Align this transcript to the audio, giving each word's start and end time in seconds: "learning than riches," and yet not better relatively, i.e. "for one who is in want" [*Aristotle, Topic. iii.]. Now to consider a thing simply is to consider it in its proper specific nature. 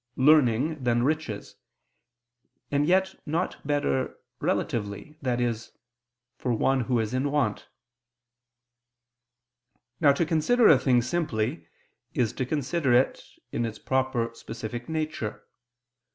"learning 0.15 0.83
than 0.83 1.03
riches," 1.03 1.57
and 2.71 2.87
yet 2.87 3.13
not 3.27 3.57
better 3.67 4.17
relatively, 4.39 5.15
i.e. 5.23 5.53
"for 6.39 6.51
one 6.51 6.79
who 6.79 6.99
is 6.99 7.13
in 7.13 7.29
want" 7.31 7.67
[*Aristotle, 10.01 10.01
Topic. 10.01 10.01
iii.]. 10.01 10.07
Now 10.07 10.13
to 10.13 10.25
consider 10.25 10.67
a 10.69 10.79
thing 10.79 11.01
simply 11.03 11.67
is 12.15 12.33
to 12.33 12.47
consider 12.47 12.93
it 12.93 13.23
in 13.51 13.63
its 13.63 13.77
proper 13.77 14.31
specific 14.33 14.89
nature. 14.89 15.43